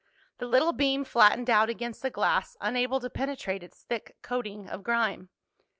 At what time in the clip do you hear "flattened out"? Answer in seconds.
1.05-1.69